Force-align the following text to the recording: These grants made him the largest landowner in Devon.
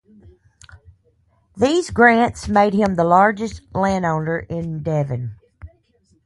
These 1.55 1.91
grants 1.91 2.47
made 2.47 2.73
him 2.73 2.95
the 2.95 3.03
largest 3.03 3.61
landowner 3.75 4.39
in 4.39 4.81
Devon. 4.81 5.35